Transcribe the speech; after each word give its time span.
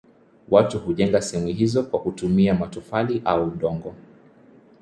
Watu 0.49 0.79
hujenga 0.79 1.21
sehemu 1.21 1.47
hizo 1.49 1.83
kwa 1.83 1.99
kutumia 1.99 2.53
matofali 2.53 3.21
au 3.25 3.47
udongo. 3.47 3.95